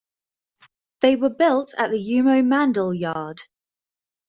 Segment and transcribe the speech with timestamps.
[1.01, 3.43] They were built at the Umoe Mandal yard.